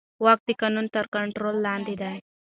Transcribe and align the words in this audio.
واک 0.23 0.39
د 0.47 0.49
قانون 0.61 0.85
تر 0.95 1.05
کنټرول 1.15 1.55
لاندې 1.67 1.93
دی. 2.01 2.17